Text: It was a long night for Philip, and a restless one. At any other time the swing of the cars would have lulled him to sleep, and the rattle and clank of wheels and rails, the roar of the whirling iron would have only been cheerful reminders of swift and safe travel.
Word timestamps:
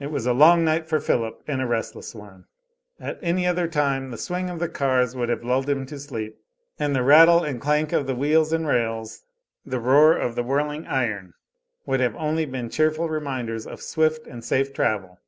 It 0.00 0.06
was 0.06 0.24
a 0.24 0.32
long 0.32 0.64
night 0.64 0.88
for 0.88 0.98
Philip, 0.98 1.42
and 1.46 1.60
a 1.60 1.66
restless 1.66 2.14
one. 2.14 2.46
At 2.98 3.18
any 3.20 3.46
other 3.46 3.68
time 3.68 4.10
the 4.10 4.16
swing 4.16 4.48
of 4.48 4.58
the 4.58 4.70
cars 4.70 5.14
would 5.14 5.28
have 5.28 5.44
lulled 5.44 5.68
him 5.68 5.84
to 5.84 5.98
sleep, 5.98 6.38
and 6.78 6.96
the 6.96 7.02
rattle 7.02 7.44
and 7.44 7.60
clank 7.60 7.92
of 7.92 8.08
wheels 8.08 8.54
and 8.54 8.66
rails, 8.66 9.24
the 9.66 9.80
roar 9.80 10.16
of 10.16 10.34
the 10.34 10.42
whirling 10.42 10.86
iron 10.86 11.34
would 11.84 12.00
have 12.00 12.16
only 12.16 12.46
been 12.46 12.70
cheerful 12.70 13.10
reminders 13.10 13.66
of 13.66 13.82
swift 13.82 14.26
and 14.26 14.42
safe 14.46 14.72
travel. 14.72 15.20